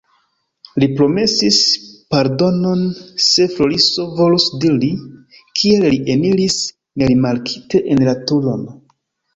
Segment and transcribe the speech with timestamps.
[0.83, 1.59] Li promesis
[2.15, 2.81] pardonon,
[3.27, 4.91] se Floriso volus diri,
[5.61, 6.61] kiel li eniris
[7.03, 8.69] nerimarkite en la turon.